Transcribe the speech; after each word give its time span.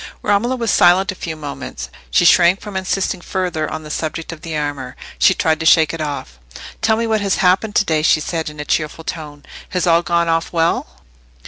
Romola 0.23 0.55
was 0.55 0.71
silent 0.71 1.11
a 1.11 1.13
few 1.13 1.35
moments. 1.35 1.91
She 2.09 2.25
shrank 2.25 2.59
from 2.59 2.75
insisting 2.75 3.21
further 3.21 3.69
on 3.69 3.83
the 3.83 3.91
subject 3.91 4.31
of 4.31 4.41
the 4.41 4.57
armour. 4.57 4.95
She 5.19 5.35
tried 5.35 5.59
to 5.59 5.65
shake 5.67 5.93
it 5.93 6.01
off. 6.01 6.39
"Tell 6.81 6.97
me 6.97 7.05
what 7.05 7.21
has 7.21 7.35
happened 7.35 7.75
to 7.75 7.85
day," 7.85 8.01
she 8.01 8.19
said, 8.19 8.49
in 8.49 8.59
a 8.59 8.65
cheerful 8.65 9.03
tone. 9.03 9.45
"Has 9.69 9.85
all 9.85 10.01
gone 10.01 10.27
off 10.27 10.51
well?" 10.51 11.03